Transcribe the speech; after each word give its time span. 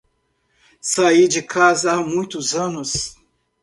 Saí 0.81 1.27
de 1.27 1.43
casa 1.43 1.91
há 1.93 1.97
muitos 1.97 2.55
anos. 2.55 3.15